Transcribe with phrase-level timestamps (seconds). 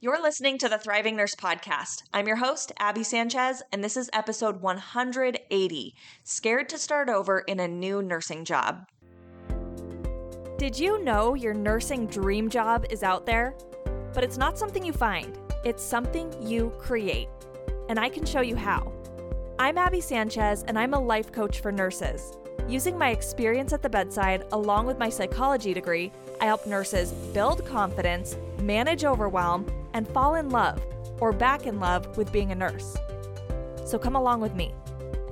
[0.00, 2.04] You're listening to the Thriving Nurse Podcast.
[2.14, 7.58] I'm your host, Abby Sanchez, and this is episode 180 Scared to Start Over in
[7.58, 8.86] a New Nursing Job.
[10.56, 13.56] Did you know your nursing dream job is out there?
[14.14, 17.28] But it's not something you find, it's something you create.
[17.88, 18.92] And I can show you how.
[19.58, 22.38] I'm Abby Sanchez, and I'm a life coach for nurses.
[22.68, 27.66] Using my experience at the bedside, along with my psychology degree, I help nurses build
[27.66, 29.66] confidence, manage overwhelm,
[29.98, 30.80] and fall in love
[31.18, 32.96] or back in love with being a nurse.
[33.84, 34.72] So come along with me,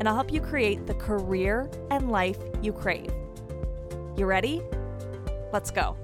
[0.00, 3.12] and I'll help you create the career and life you crave.
[4.16, 4.60] You ready?
[5.52, 5.96] Let's go.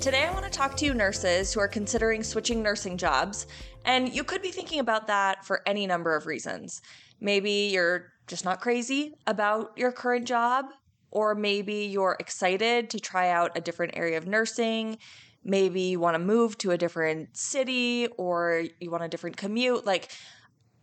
[0.00, 3.46] Today, I want to talk to you nurses who are considering switching nursing jobs,
[3.84, 6.80] and you could be thinking about that for any number of reasons.
[7.20, 10.66] Maybe you're just not crazy about your current job,
[11.10, 14.98] or maybe you're excited to try out a different area of nursing.
[15.46, 19.86] Maybe you want to move to a different city or you want a different commute.
[19.86, 20.10] Like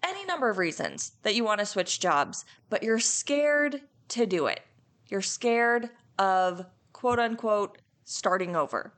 [0.02, 4.48] any number of reasons that you want to switch jobs, but you're scared to do
[4.48, 4.62] it.
[5.10, 8.94] You're scared of quote unquote starting over.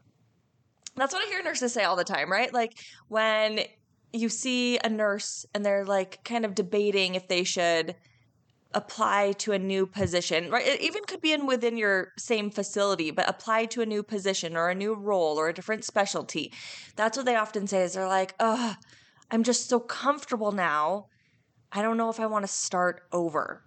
[0.95, 2.53] That's what I hear nurses say all the time, right?
[2.53, 3.61] Like when
[4.13, 7.95] you see a nurse and they're like kind of debating if they should
[8.75, 10.67] apply to a new position, right?
[10.67, 14.55] It even could be in within your same facility, but apply to a new position
[14.55, 16.53] or a new role or a different specialty.
[16.95, 18.75] That's what they often say is they're like, oh,
[19.31, 21.07] I'm just so comfortable now.
[21.71, 23.63] I don't know if I want to start over.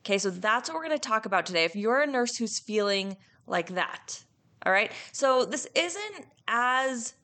[0.00, 1.64] Okay, so that's what we're going to talk about today.
[1.64, 4.24] If you're a nurse who's feeling like that,
[4.64, 4.90] all right?
[5.12, 7.14] So this isn't as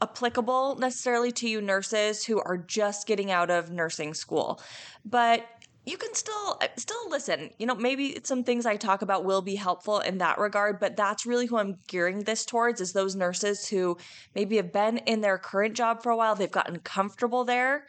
[0.00, 4.60] applicable necessarily to you nurses who are just getting out of nursing school,
[5.04, 5.46] but
[5.84, 7.50] you can still uh, still listen.
[7.58, 10.96] You know, maybe some things I talk about will be helpful in that regard, but
[10.96, 13.96] that's really who I'm gearing this towards is those nurses who
[14.34, 17.86] maybe have been in their current job for a while, they've gotten comfortable there,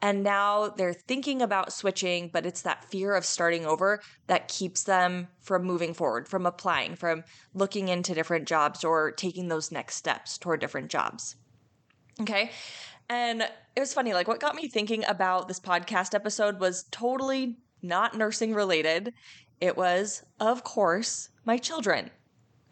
[0.00, 4.84] and now they're thinking about switching, but it's that fear of starting over that keeps
[4.84, 9.96] them from moving forward, from applying, from looking into different jobs or taking those next
[9.96, 11.36] steps toward different jobs.
[12.20, 12.50] Okay?
[13.08, 17.56] And it was funny, like what got me thinking about this podcast episode was totally
[17.82, 19.12] not nursing related.
[19.60, 22.10] It was, of course, my children.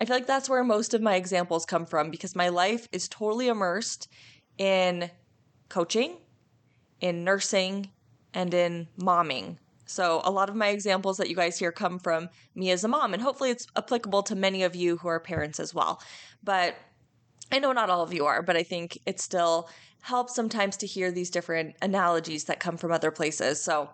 [0.00, 3.08] I feel like that's where most of my examples come from because my life is
[3.08, 4.08] totally immersed
[4.58, 5.10] in
[5.68, 6.16] coaching,
[7.00, 7.90] in nursing,
[8.34, 9.58] and in momming.
[9.84, 12.88] So, a lot of my examples that you guys hear come from me as a
[12.88, 16.00] mom, and hopefully it's applicable to many of you who are parents as well.
[16.42, 16.76] But
[17.52, 19.68] I know not all of you are, but I think it still
[20.00, 23.62] helps sometimes to hear these different analogies that come from other places.
[23.62, 23.90] So,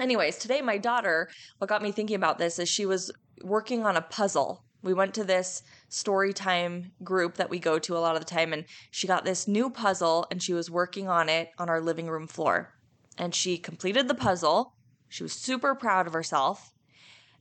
[0.00, 1.28] anyways, today my daughter,
[1.58, 3.12] what got me thinking about this is she was
[3.42, 4.64] working on a puzzle.
[4.82, 8.30] We went to this story time group that we go to a lot of the
[8.30, 11.82] time, and she got this new puzzle and she was working on it on our
[11.82, 12.72] living room floor.
[13.18, 14.72] And she completed the puzzle.
[15.08, 16.72] She was super proud of herself.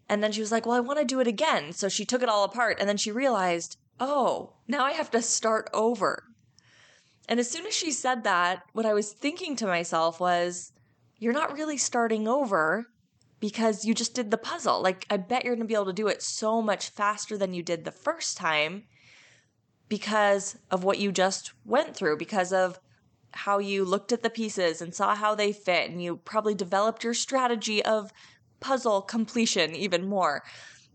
[0.09, 1.71] And then she was like, Well, I want to do it again.
[1.71, 5.21] So she took it all apart and then she realized oh, now I have to
[5.21, 6.23] start over.
[7.29, 10.71] And as soon as she said that, what I was thinking to myself was,
[11.17, 12.85] you're not really starting over
[13.39, 14.81] because you just did the puzzle.
[14.81, 17.63] Like, I bet you're to be able to do it so much faster than you
[17.63, 18.83] did the first time
[19.89, 22.79] because of what you just went through, because of
[23.31, 27.03] how you looked at the pieces and saw how they fit, and you probably developed
[27.03, 28.11] your strategy of
[28.59, 30.43] puzzle completion even more.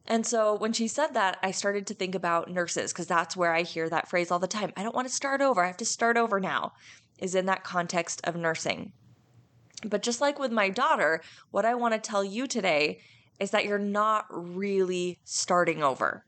[0.06, 3.54] And so when she said that, I started to think about nurses because that's where
[3.54, 4.72] I hear that phrase all the time.
[4.76, 5.62] I don't want to start over.
[5.62, 6.72] I have to start over now,
[7.18, 8.92] is in that context of nursing.
[9.84, 13.00] But just like with my daughter, what I want to tell you today
[13.40, 16.24] is that you're not really starting over.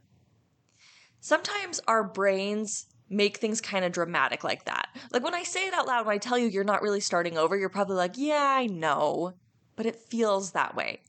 [1.20, 4.88] Sometimes our brains make things kind of dramatic like that.
[5.12, 7.38] Like when I say it out loud, when I tell you you're not really starting
[7.38, 9.34] over, you're probably like, yeah, I know,
[9.76, 11.02] but it feels that way.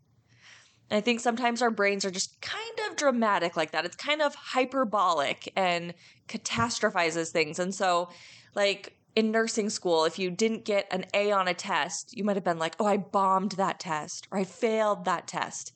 [0.91, 3.85] I think sometimes our brains are just kind of dramatic like that.
[3.85, 5.93] It's kind of hyperbolic and
[6.27, 7.59] catastrophizes things.
[7.59, 8.09] And so,
[8.53, 12.35] like in nursing school, if you didn't get an A on a test, you might
[12.35, 15.73] have been like, oh, I bombed that test or I failed that test,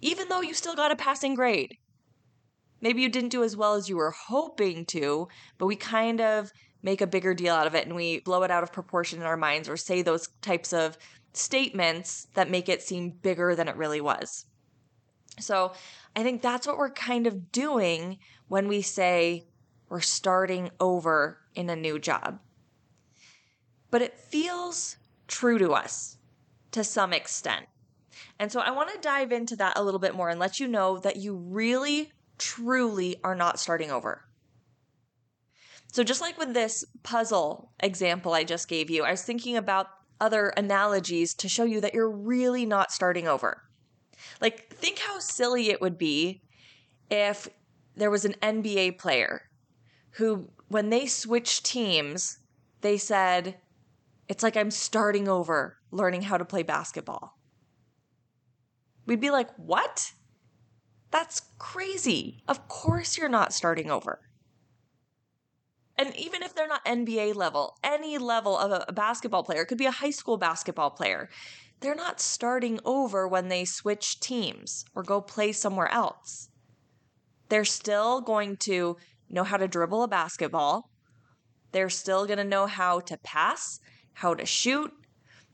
[0.00, 1.78] even though you still got a passing grade.
[2.80, 5.28] Maybe you didn't do as well as you were hoping to,
[5.58, 6.52] but we kind of
[6.82, 9.26] make a bigger deal out of it and we blow it out of proportion in
[9.26, 10.96] our minds or say those types of
[11.32, 14.46] statements that make it seem bigger than it really was.
[15.38, 15.72] So
[16.14, 18.18] I think that's what we're kind of doing
[18.48, 19.46] when we say
[19.88, 22.40] we're starting over in a new job.
[23.90, 24.96] But it feels
[25.28, 26.16] true to us
[26.72, 27.66] to some extent.
[28.38, 30.68] And so I want to dive into that a little bit more and let you
[30.68, 34.25] know that you really, truly are not starting over.
[35.96, 39.86] So, just like with this puzzle example I just gave you, I was thinking about
[40.20, 43.62] other analogies to show you that you're really not starting over.
[44.38, 46.42] Like, think how silly it would be
[47.10, 47.48] if
[47.96, 49.48] there was an NBA player
[50.10, 52.40] who, when they switched teams,
[52.82, 53.56] they said,
[54.28, 57.38] It's like I'm starting over learning how to play basketball.
[59.06, 60.12] We'd be like, What?
[61.10, 62.42] That's crazy.
[62.46, 64.20] Of course, you're not starting over.
[65.98, 69.86] And even if they're not NBA level, any level of a basketball player, could be
[69.86, 71.30] a high school basketball player,
[71.80, 76.48] they're not starting over when they switch teams or go play somewhere else.
[77.48, 78.96] They're still going to
[79.30, 80.90] know how to dribble a basketball.
[81.72, 83.80] They're still going to know how to pass,
[84.14, 84.92] how to shoot.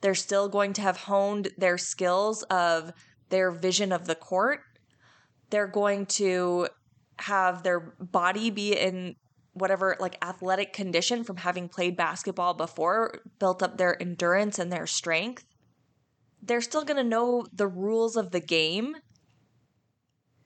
[0.01, 2.93] They're still going to have honed their skills of
[3.29, 4.61] their vision of the court.
[5.51, 6.69] They're going to
[7.19, 9.17] have their body be in
[9.53, 14.87] whatever like athletic condition from having played basketball before, built up their endurance and their
[14.87, 15.45] strength.
[16.43, 18.97] They're still going to know the rules of the game.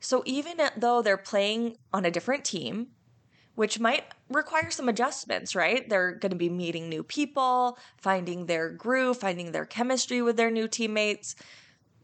[0.00, 2.88] So even though they're playing on a different team,
[3.54, 5.88] which might require some adjustments, right?
[5.88, 10.50] They're going to be meeting new people, finding their groove, finding their chemistry with their
[10.50, 11.34] new teammates.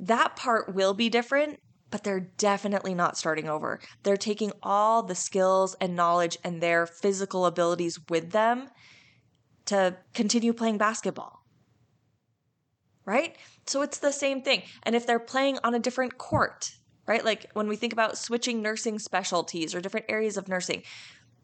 [0.01, 1.61] That part will be different,
[1.93, 3.79] but they're definitely not starting over.
[4.03, 8.71] They're taking all the skills and knowledge and their physical abilities with them
[9.67, 11.45] to continue playing basketball.
[13.05, 13.37] Right?
[13.67, 14.63] So it's the same thing.
[14.83, 16.73] And if they're playing on a different court,
[17.07, 17.25] right?
[17.25, 20.83] Like when we think about switching nursing specialties or different areas of nursing,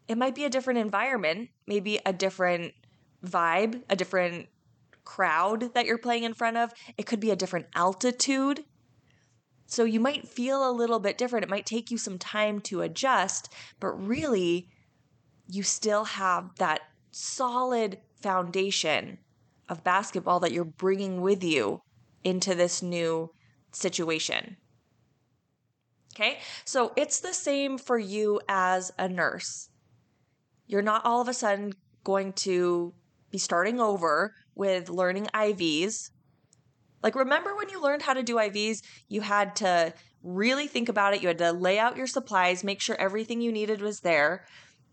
[0.07, 2.73] it might be a different environment, maybe a different
[3.23, 4.47] vibe, a different
[5.03, 6.73] crowd that you're playing in front of.
[6.97, 8.63] It could be a different altitude
[9.69, 11.43] so you might feel a little bit different.
[11.43, 14.67] It might take you some time to adjust, but really,
[15.47, 16.81] you still have that
[17.11, 19.19] solid foundation
[19.69, 21.83] of basketball that you're bringing with you
[22.23, 23.29] into this new
[23.71, 24.57] situation.
[26.15, 29.69] Okay, so it's the same for you as a nurse.
[30.65, 31.73] You're not all of a sudden
[32.03, 32.95] going to
[33.29, 36.09] be starting over with learning IVs
[37.03, 39.93] like, remember when you learned how to do IVs, you had to
[40.23, 41.21] really think about it.
[41.21, 44.45] You had to lay out your supplies, make sure everything you needed was there.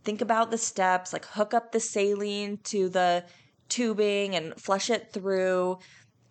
[0.05, 3.25] Think about the steps, like hook up the saline to the
[3.69, 5.79] tubing and flush it through.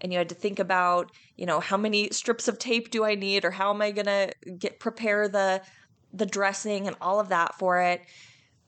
[0.02, 3.16] And you had to think about, you know, how many strips of tape do I
[3.16, 5.62] need or how am I going to get prepare the
[6.16, 8.02] the dressing and all of that for it.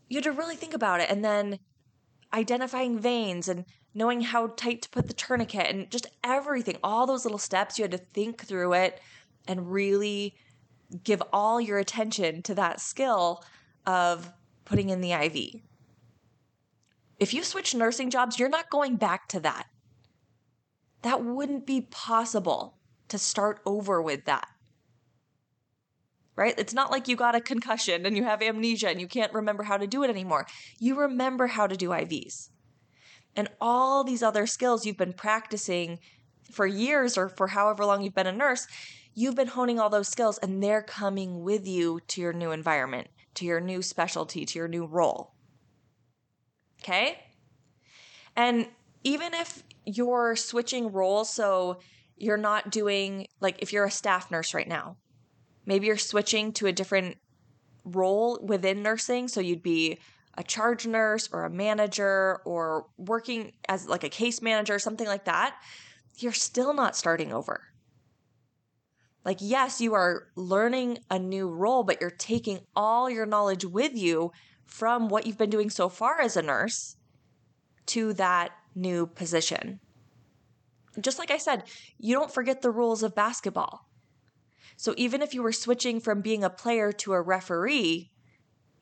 [0.10, 1.60] You had to really think about it and then
[2.34, 3.66] identifying veins and
[3.98, 7.84] knowing how tight to put the tourniquet and just everything, all those little steps, you
[7.84, 9.02] had to think through it
[9.48, 10.36] and really
[11.04, 13.44] give all your attention to that skill
[13.88, 14.32] of
[14.66, 15.62] putting in the IV.
[17.18, 19.66] If you switch nursing jobs, you're not going back to that.
[21.02, 22.78] That wouldn't be possible
[23.08, 24.48] to start over with that.
[26.36, 26.54] Right?
[26.60, 29.64] It's not like you got a concussion and you have amnesia and you can't remember
[29.64, 30.46] how to do it anymore.
[30.78, 32.50] You remember how to do IVs
[33.38, 36.00] and all these other skills you've been practicing
[36.52, 38.68] for years or for however long you've been a nurse,
[39.14, 43.08] you've been honing all those skills and they're coming with you to your new environment,
[43.36, 45.34] to your new specialty, to your new role.
[46.82, 47.20] Okay?
[48.36, 48.68] And
[49.04, 51.80] even if you're switching roles, so
[52.18, 54.98] you're not doing, like, if you're a staff nurse right now,
[55.66, 57.18] maybe you're switching to a different
[57.84, 59.28] role within nursing.
[59.28, 60.00] So you'd be
[60.38, 65.26] a charge nurse or a manager or working as like a case manager, something like
[65.26, 65.56] that,
[66.18, 67.64] you're still not starting over.
[69.26, 73.94] Like, yes, you are learning a new role, but you're taking all your knowledge with
[73.94, 74.32] you
[74.66, 76.96] from what you've been doing so far as a nurse
[77.88, 79.80] to that new position.
[81.02, 81.64] Just like I said,
[81.98, 83.90] you don't forget the rules of basketball.
[84.78, 88.12] So even if you were switching from being a player to a referee,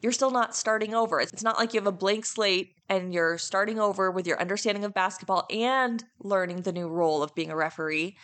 [0.05, 1.19] you're still not starting over.
[1.19, 4.85] It's not like you have a blank slate and you're starting over with your understanding
[4.85, 8.15] of basketball and learning the new role of being a referee.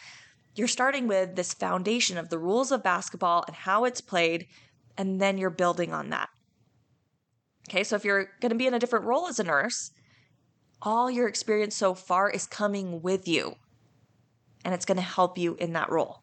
[0.53, 4.45] You're starting with this foundation of the rules of basketball and how it's played,
[4.95, 6.29] and then you're building on that.
[7.67, 9.89] Okay, so if you're going to be in a different role as a nurse,
[10.83, 13.55] all your experience so far is coming with you,
[14.63, 16.21] and it's going to help you in that role.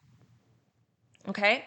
[1.27, 1.65] Okay?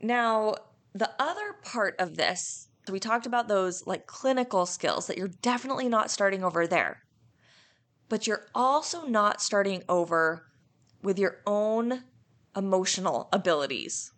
[0.00, 0.54] Now,
[0.94, 5.28] the other part of this, so we talked about those like clinical skills that you're
[5.28, 7.02] definitely not starting over there.
[8.08, 10.46] But you're also not starting over
[11.02, 12.02] with your own
[12.56, 14.12] emotional abilities.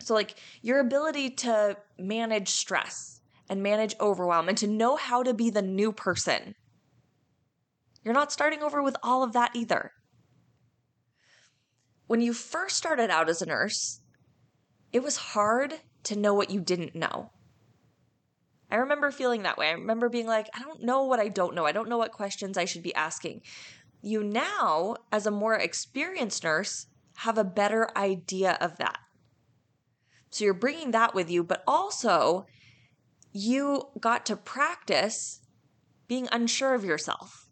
[0.00, 5.34] So, like your ability to manage stress and manage overwhelm and to know how to
[5.34, 6.54] be the new person.
[8.02, 9.92] You're not starting over with all of that either.
[12.06, 14.00] When you first started out as a nurse,
[14.94, 15.74] it was hard
[16.04, 17.32] to know what you didn't know.
[18.70, 19.66] I remember feeling that way.
[19.68, 21.66] I remember being like, I don't know what I don't know.
[21.66, 23.42] I don't know what questions I should be asking.
[24.02, 26.86] You now, as a more experienced nurse,
[27.16, 28.98] have a better idea of that.
[30.30, 32.46] So you're bringing that with you, but also
[33.32, 35.40] you got to practice
[36.06, 37.50] being unsure of yourself.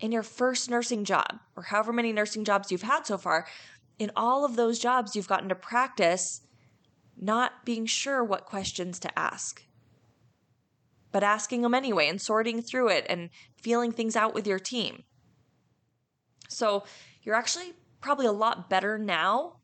[0.00, 3.46] In your first nursing job, or however many nursing jobs you've had so far,
[3.98, 6.42] in all of those jobs, you've gotten to practice
[7.18, 9.64] not being sure what questions to ask,
[11.12, 15.04] but asking them anyway and sorting through it and feeling things out with your team.
[16.48, 16.84] So
[17.22, 19.56] you're actually probably a lot better now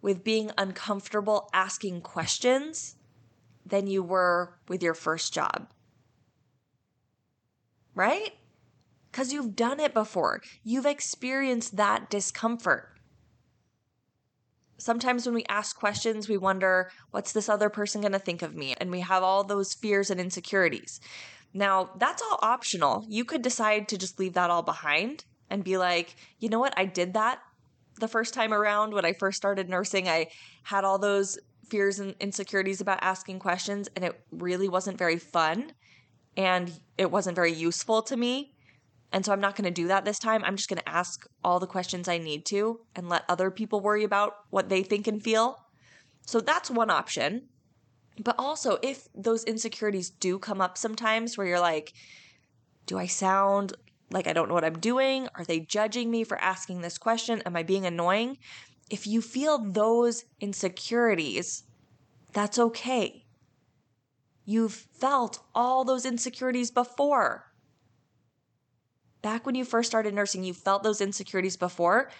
[0.00, 2.96] with being uncomfortable asking questions
[3.66, 5.68] than you were with your first job.
[7.94, 8.34] Right?
[9.10, 10.40] Because you've done it before.
[10.62, 12.89] You've experienced that discomfort.
[14.80, 18.54] Sometimes when we ask questions, we wonder, what's this other person going to think of
[18.56, 18.74] me?
[18.78, 21.00] And we have all those fears and insecurities.
[21.52, 23.04] Now, that's all optional.
[23.08, 26.74] You could decide to just leave that all behind and be like, you know what?
[26.76, 27.40] I did that
[27.98, 30.08] the first time around when I first started nursing.
[30.08, 30.28] I
[30.62, 35.72] had all those fears and insecurities about asking questions, and it really wasn't very fun
[36.36, 38.54] and it wasn't very useful to me.
[39.12, 40.44] And so I'm not going to do that this time.
[40.44, 43.80] I'm just going to ask all the questions I need to and let other people
[43.80, 45.56] worry about what they think and feel.
[46.26, 47.48] So that's one option.
[48.22, 51.92] But also, if those insecurities do come up sometimes where you're like,
[52.86, 53.72] do I sound
[54.10, 55.28] like I don't know what I'm doing?
[55.34, 57.42] Are they judging me for asking this question?
[57.46, 58.38] Am I being annoying?
[58.90, 61.64] If you feel those insecurities,
[62.32, 63.24] that's okay.
[64.44, 67.49] You've felt all those insecurities before
[69.22, 72.10] back when you first started nursing, you felt those insecurities before,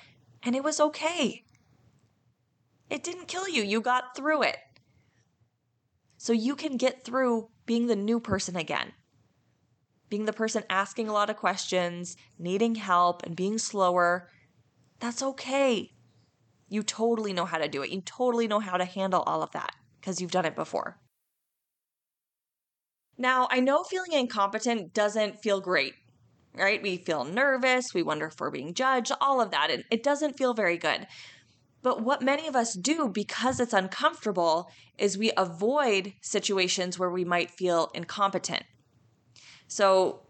[0.42, 1.45] and it was okay.
[2.88, 4.57] It didn't kill you, you got through it.
[6.16, 8.92] So you can get through being the new person again.
[10.11, 14.28] Being the person asking a lot of questions, needing help, and being slower.
[14.99, 15.92] That's okay.
[16.69, 17.90] You totally know how to do it.
[17.90, 20.99] You totally know how to handle all of that because you've done it before.
[23.16, 25.95] Now, I know feeling incompetent doesn't feel great
[26.54, 26.83] right?
[26.83, 29.71] We feel nervous, we wonder if we're being judged, all of that.
[29.71, 31.07] And it doesn't feel very good.
[31.83, 37.25] But what many of us do because it's uncomfortable is we avoid situations where we
[37.25, 38.64] might feel incompetent.
[39.66, 40.23] So,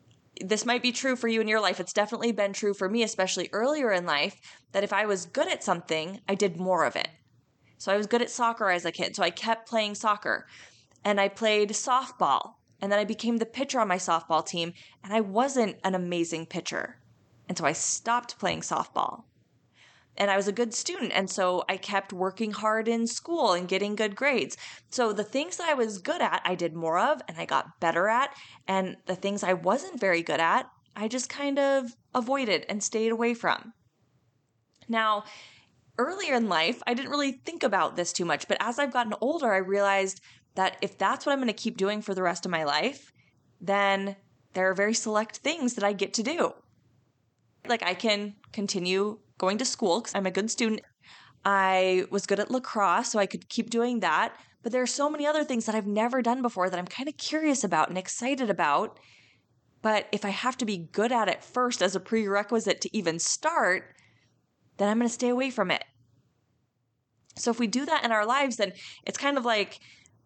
[0.42, 1.80] this might be true for you in your life.
[1.80, 4.40] It's definitely been true for me, especially earlier in life,
[4.72, 7.08] that if I was good at something, I did more of it.
[7.78, 9.16] So, I was good at soccer as a kid.
[9.16, 10.46] So, I kept playing soccer
[11.04, 14.72] and I played softball and then I became the pitcher on my softball team,
[15.04, 16.98] and I wasn't an amazing pitcher.
[17.48, 19.24] And so I stopped playing softball.
[20.16, 21.12] And I was a good student.
[21.14, 24.56] And so I kept working hard in school and getting good grades.
[24.90, 27.80] So the things that I was good at, I did more of and I got
[27.80, 28.34] better at.
[28.68, 33.12] And the things I wasn't very good at, I just kind of avoided and stayed
[33.12, 33.72] away from.
[34.88, 35.24] Now,
[35.96, 38.48] earlier in life, I didn't really think about this too much.
[38.48, 40.20] But as I've gotten older, I realized
[40.54, 43.12] that if that's what I'm going to keep doing for the rest of my life,
[43.60, 44.16] then
[44.54, 46.52] there are very select things that I get to do.
[47.68, 50.80] Like I can continue going to school because I'm a good student.
[51.44, 54.34] I was good at lacrosse, so I could keep doing that.
[54.62, 57.08] But there are so many other things that I've never done before that I'm kind
[57.08, 58.98] of curious about and excited about.
[59.82, 63.18] But if I have to be good at it first as a prerequisite to even
[63.18, 63.94] start,
[64.76, 65.84] then I'm going to stay away from it.
[67.36, 68.72] So if we do that in our lives, then
[69.06, 69.78] it's kind of like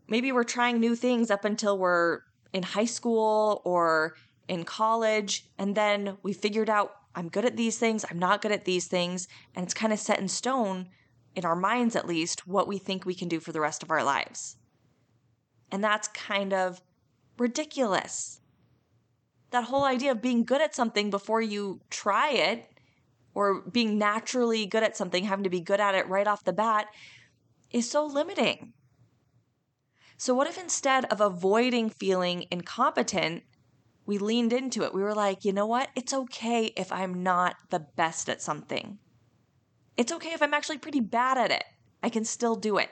[0.09, 2.21] maybe we're trying new things up until we're
[2.53, 4.15] in high school or
[4.49, 5.47] in college.
[5.59, 8.87] And then we figured out I'm good at these things, I'm not good at these
[8.87, 9.29] things.
[9.55, 10.89] And it's kind of set in stone,
[11.37, 13.91] in our minds at least, what we think we can do for the rest of
[13.91, 14.57] our lives.
[15.71, 16.81] And that's kind of
[17.39, 18.41] ridiculous.
[19.51, 22.69] That whole idea of being good at something before you try it,
[23.35, 26.53] or being naturally good at something, having to be good at it right off the
[26.53, 26.87] bat,
[27.71, 28.73] is so limiting.
[30.17, 33.43] So, what if instead of avoiding feeling incompetent,
[34.07, 34.95] we leaned into it?
[34.95, 35.89] We were like, you know what?
[35.97, 38.99] It's okay if I'm not the best at something.
[39.97, 41.65] It's okay if I'm actually pretty bad at it.
[42.03, 42.91] I can still do it.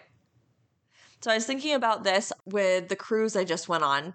[1.20, 4.14] So, I was thinking about this with the cruise I just went on.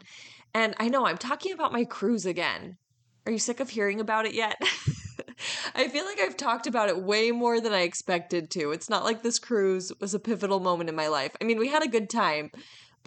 [0.53, 2.77] And I know I'm talking about my cruise again.
[3.25, 4.55] Are you sick of hearing about it yet?
[5.75, 8.71] I feel like I've talked about it way more than I expected to.
[8.71, 11.35] It's not like this cruise was a pivotal moment in my life.
[11.39, 12.49] I mean, we had a good time,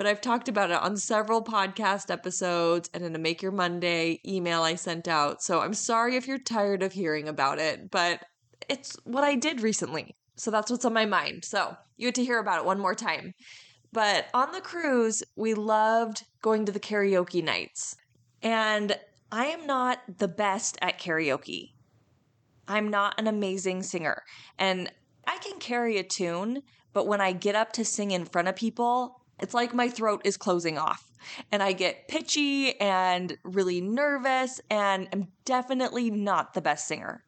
[0.00, 4.18] but I've talked about it on several podcast episodes and in a Make Your Monday
[4.26, 5.42] email I sent out.
[5.42, 8.24] So I'm sorry if you're tired of hearing about it, but
[8.70, 10.16] it's what I did recently.
[10.36, 11.44] So that's what's on my mind.
[11.44, 13.34] So you get to hear about it one more time.
[13.92, 17.94] But on the cruise, we loved going to the karaoke nights.
[18.40, 18.98] And
[19.30, 21.72] I am not the best at karaoke.
[22.66, 24.22] I'm not an amazing singer.
[24.58, 24.90] And
[25.26, 26.62] I can carry a tune,
[26.94, 30.22] but when I get up to sing in front of people, it's like my throat
[30.24, 31.04] is closing off.
[31.52, 37.24] And I get pitchy and really nervous, and I'm definitely not the best singer.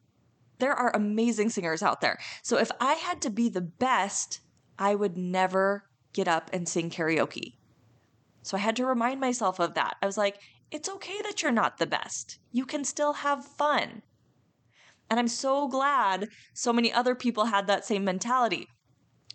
[0.59, 2.17] There are amazing singers out there.
[2.41, 4.39] So if I had to be the best,
[4.79, 7.55] I would never get up and sing karaoke.
[8.41, 9.95] So I had to remind myself of that.
[10.01, 10.37] I was like,
[10.71, 12.39] it's okay that you're not the best.
[12.51, 14.01] You can still have fun.
[15.09, 18.67] And I'm so glad so many other people had that same mentality.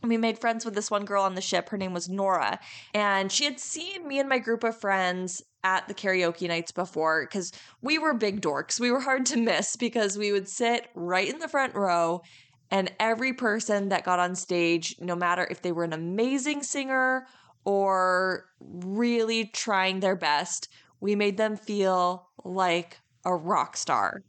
[0.03, 1.69] We made friends with this one girl on the ship.
[1.69, 2.61] Her name was Nora.
[2.95, 7.25] And she had seen me and my group of friends at the karaoke nights before
[7.25, 7.53] because
[7.83, 8.79] we were big dorks.
[8.79, 12.23] We were hard to miss because we would sit right in the front row
[12.71, 17.27] and every person that got on stage, no matter if they were an amazing singer
[17.65, 20.69] or really trying their best,
[21.01, 24.23] we made them feel like a rock star.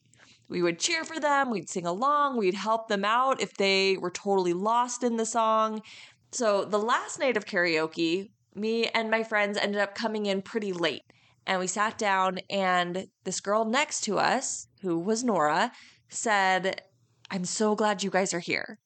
[0.49, 4.09] We would cheer for them, we'd sing along, we'd help them out if they were
[4.09, 5.83] totally lost in the song.
[6.31, 10.73] So, the last night of karaoke, me and my friends ended up coming in pretty
[10.73, 11.03] late.
[11.45, 15.71] And we sat down, and this girl next to us, who was Nora,
[16.09, 16.81] said,
[17.31, 18.79] I'm so glad you guys are here.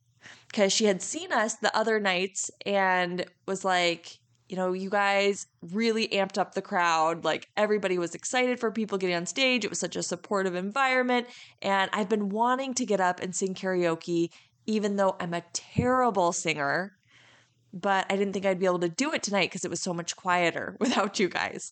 [0.47, 4.19] Because she had seen us the other nights and was like,
[4.53, 7.25] you know, you guys really amped up the crowd.
[7.25, 9.65] Like everybody was excited for people getting on stage.
[9.65, 11.25] It was such a supportive environment.
[11.63, 14.29] And I've been wanting to get up and sing karaoke,
[14.67, 16.95] even though I'm a terrible singer.
[17.73, 19.91] But I didn't think I'd be able to do it tonight because it was so
[19.91, 21.71] much quieter without you guys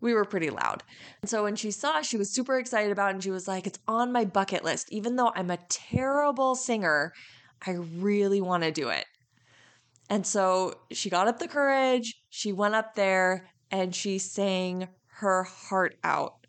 [0.00, 0.82] we were pretty loud.
[1.22, 3.66] And so when she saw, she was super excited about it and she was like,
[3.66, 4.92] It's on my bucket list.
[4.92, 7.14] Even though I'm a terrible singer,
[7.66, 9.06] I really want to do it.
[10.10, 15.44] And so she got up the courage, she went up there and she sang her
[15.44, 16.46] heart out.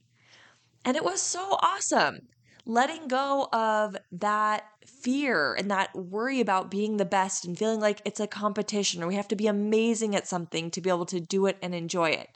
[0.84, 2.28] And it was so awesome.
[2.65, 8.02] Letting go of that fear and that worry about being the best and feeling like
[8.06, 11.20] it's a competition or we have to be amazing at something to be able to
[11.20, 12.30] do it and enjoy it.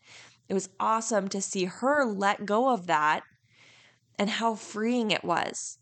[0.48, 3.24] It was awesome to see her let go of that
[4.18, 5.78] and how freeing it was.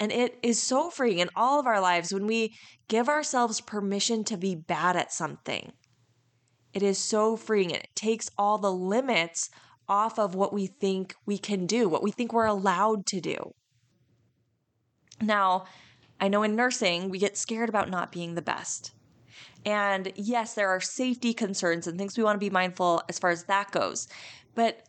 [0.00, 2.54] And it is so freeing in all of our lives when we
[2.88, 5.72] give ourselves permission to be bad at something.
[6.72, 7.70] It is so freeing.
[7.70, 9.50] It takes all the limits
[9.88, 13.54] off of what we think we can do, what we think we're allowed to do.
[15.20, 15.66] Now,
[16.20, 18.92] I know in nursing, we get scared about not being the best.
[19.64, 23.30] And yes, there are safety concerns and things we want to be mindful as far
[23.30, 24.08] as that goes.
[24.54, 24.82] But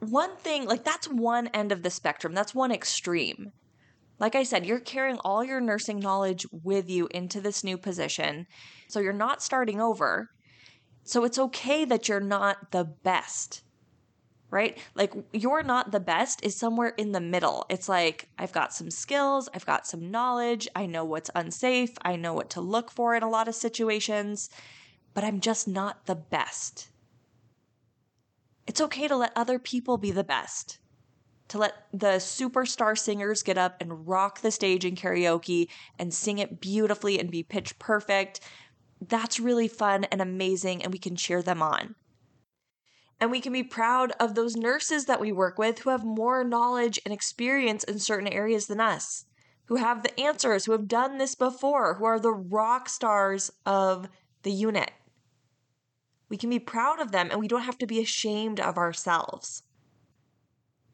[0.00, 3.52] one thing, like that's one end of the spectrum, that's one extreme.
[4.18, 8.46] Like I said, you're carrying all your nursing knowledge with you into this new position.
[8.88, 10.30] So you're not starting over.
[11.04, 13.62] So it's okay that you're not the best
[14.50, 14.78] right?
[14.94, 17.66] Like you're not the best is somewhere in the middle.
[17.68, 22.16] It's like I've got some skills, I've got some knowledge, I know what's unsafe, I
[22.16, 24.48] know what to look for in a lot of situations,
[25.14, 26.88] but I'm just not the best.
[28.66, 30.78] It's okay to let other people be the best.
[31.48, 36.38] To let the superstar singers get up and rock the stage in karaoke and sing
[36.38, 38.40] it beautifully and be pitch perfect.
[39.00, 41.94] That's really fun and amazing, and we can cheer them on.
[43.20, 46.44] And we can be proud of those nurses that we work with who have more
[46.44, 49.24] knowledge and experience in certain areas than us,
[49.64, 54.08] who have the answers, who have done this before, who are the rock stars of
[54.42, 54.92] the unit.
[56.28, 59.62] We can be proud of them and we don't have to be ashamed of ourselves.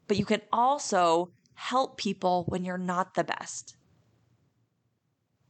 [0.07, 3.75] But you can also help people when you're not the best.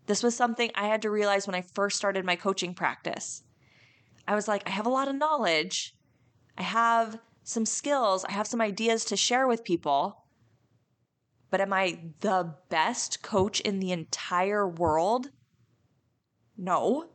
[0.06, 3.44] This was something I had to realize when I first started my coaching practice.
[4.28, 5.96] I was like, I have a lot of knowledge,
[6.58, 10.26] I have some skills, I have some ideas to share with people.
[11.50, 15.30] But am I the best coach in the entire world?
[16.58, 17.10] No.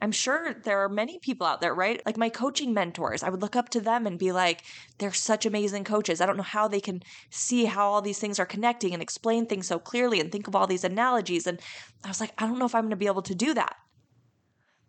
[0.00, 2.00] I'm sure there are many people out there, right?
[2.06, 4.62] Like my coaching mentors, I would look up to them and be like,
[4.98, 6.20] they're such amazing coaches.
[6.20, 9.46] I don't know how they can see how all these things are connecting and explain
[9.46, 11.48] things so clearly and think of all these analogies.
[11.48, 11.60] And
[12.04, 13.74] I was like, I don't know if I'm going to be able to do that.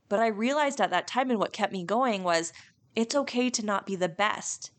[0.10, 2.54] But I realized at that time, and what kept me going was
[2.96, 4.72] it's okay to not be the best.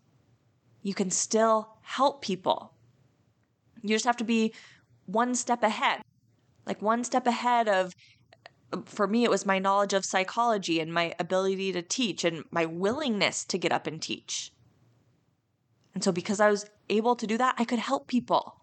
[0.82, 2.74] You can still help people.
[3.82, 4.54] You just have to be
[5.06, 6.02] one step ahead,
[6.66, 7.94] like one step ahead of
[8.84, 12.66] for me, it was my knowledge of psychology and my ability to teach and my
[12.66, 14.52] willingness to get up and teach.
[15.94, 18.56] And so, because I was able to do that, I could help people.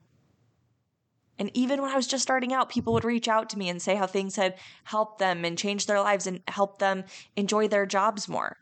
[1.39, 3.81] And even when I was just starting out, people would reach out to me and
[3.81, 7.03] say how things had helped them and changed their lives and helped them
[7.35, 8.57] enjoy their jobs more.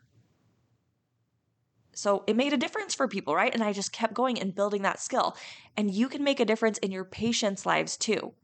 [1.94, 3.54] So it made a difference for people, right?
[3.54, 5.34] And I just kept going and building that skill.
[5.78, 8.34] And you can make a difference in your patients' lives too,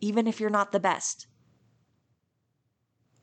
[0.00, 1.28] even if you're not the best.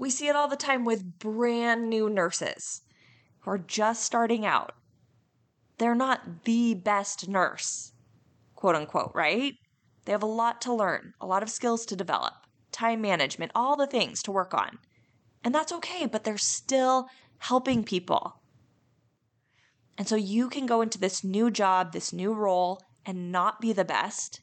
[0.02, 2.82] We see it all the time with brand new nurses
[3.42, 4.74] who are just starting out.
[5.78, 7.94] They're not the best nurse,
[8.56, 9.54] quote unquote, right?
[10.06, 12.34] They have a lot to learn, a lot of skills to develop,
[12.72, 14.80] time management, all the things to work on.
[15.44, 18.42] And that's okay, but they're still helping people.
[20.00, 23.72] And so you can go into this new job, this new role, and not be
[23.72, 24.42] the best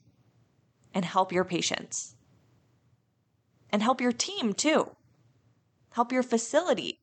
[0.94, 2.14] and help your patients.
[3.70, 4.92] And help your team too.
[5.98, 7.00] Help your facility.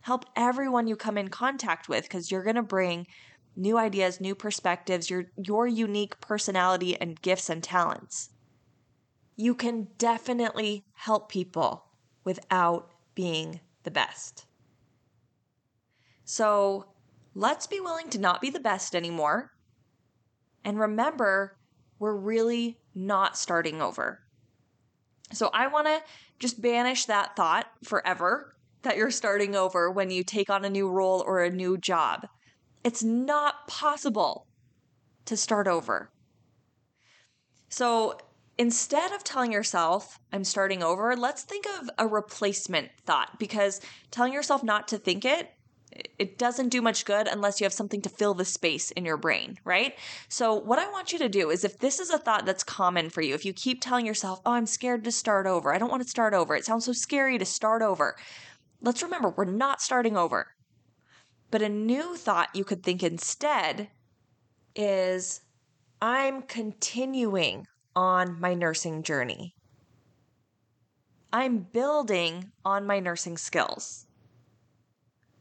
[0.00, 3.06] Help everyone you come in contact with because you're going to bring
[3.54, 8.30] new ideas, new perspectives, your, your unique personality and gifts and talents.
[9.36, 11.84] You can definitely help people
[12.24, 14.46] without being the best.
[16.24, 16.86] So
[17.34, 19.52] let's be willing to not be the best anymore.
[20.64, 21.58] And remember,
[21.98, 24.22] we're really not starting over.
[25.32, 26.00] So I want to
[26.38, 30.88] just banish that thought forever that you're starting over when you take on a new
[30.88, 32.26] role or a new job.
[32.84, 34.46] It's not possible
[35.26, 36.10] to start over.
[37.68, 38.18] So
[38.56, 44.32] instead of telling yourself, I'm starting over, let's think of a replacement thought because telling
[44.32, 45.50] yourself not to think it
[46.18, 49.16] it doesn't do much good unless you have something to fill the space in your
[49.16, 49.94] brain, right?
[50.28, 53.10] So, what I want you to do is if this is a thought that's common
[53.10, 55.90] for you, if you keep telling yourself, oh, I'm scared to start over, I don't
[55.90, 58.16] want to start over, it sounds so scary to start over,
[58.80, 60.48] let's remember we're not starting over.
[61.50, 63.88] But a new thought you could think instead
[64.76, 65.40] is
[66.02, 69.54] I'm continuing on my nursing journey.
[71.32, 74.07] I'm building on my nursing skills.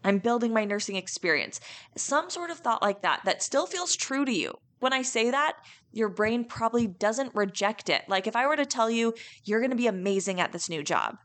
[0.07, 1.59] I'm building my nursing experience.
[1.95, 4.53] Some sort of thought like that that still feels true to you.
[4.79, 5.53] When I say that,
[5.91, 8.03] your brain probably doesn't reject it.
[8.07, 10.83] Like if I were to tell you you're going to be amazing at this new
[10.83, 11.17] job,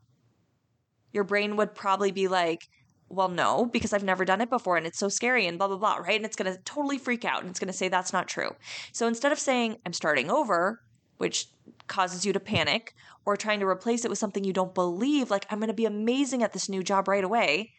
[1.13, 2.67] your brain would probably be like,
[3.09, 5.77] well, no, because I've never done it before and it's so scary and blah, blah,
[5.77, 6.17] blah, right?
[6.17, 8.51] And it's going to totally freak out and it's going to say that's not true.
[8.93, 10.81] So instead of saying, I'm starting over,
[11.19, 11.47] which
[11.87, 15.47] causes you to panic, or trying to replace it with something you don't believe, like,
[15.51, 17.71] I'm going to be amazing at this new job right away,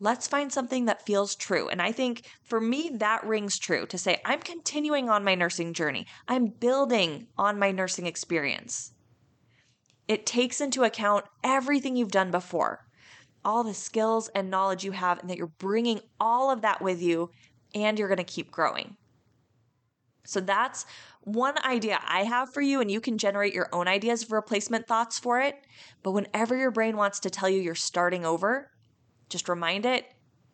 [0.00, 1.68] let's find something that feels true.
[1.68, 5.72] And I think for me, that rings true to say, I'm continuing on my nursing
[5.72, 8.92] journey, I'm building on my nursing experience.
[10.06, 12.80] It takes into account everything you've done before
[13.44, 17.02] all the skills and knowledge you have, and that you're bringing all of that with
[17.02, 17.30] you,
[17.74, 18.96] and you're going to keep growing.
[20.24, 20.86] So that's
[21.20, 24.86] one idea I have for you, and you can generate your own ideas of replacement
[24.86, 25.56] thoughts for it.
[26.02, 28.70] But whenever your brain wants to tell you you're starting over,
[29.28, 30.06] just remind it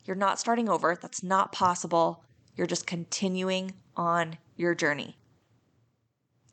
[0.05, 0.97] you're not starting over.
[0.99, 2.23] That's not possible.
[2.55, 5.15] You're just continuing on your journey.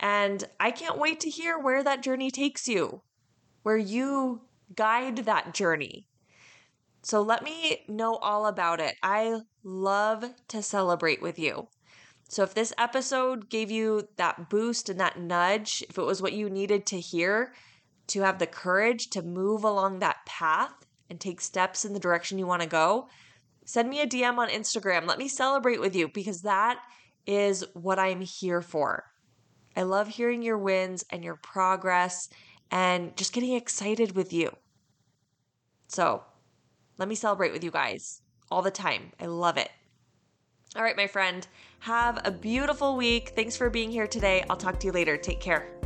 [0.01, 3.03] And I can't wait to hear where that journey takes you,
[3.63, 4.43] where you
[4.77, 6.07] guide that journey.
[7.03, 8.97] So let me know all about it.
[9.03, 11.69] I love to celebrate with you.
[12.29, 16.35] So if this episode gave you that boost and that nudge, if it was what
[16.35, 17.55] you needed to hear
[18.09, 22.39] to have the courage to move along that path and take steps in the direction
[22.39, 23.09] you want to go,
[23.65, 25.07] send me a DM on Instagram.
[25.07, 26.79] Let me celebrate with you because that
[27.27, 29.05] is what I'm here for.
[29.77, 32.29] I love hearing your wins and your progress
[32.71, 34.55] and just getting excited with you.
[35.89, 36.23] So,
[36.99, 39.13] let me celebrate with you guys all the time.
[39.21, 39.71] I love it.
[40.77, 41.47] All right, my friend,
[41.81, 43.33] have a beautiful week.
[43.35, 44.45] Thanks for being here today.
[44.51, 45.17] I'll talk to you later.
[45.17, 45.78] Take care.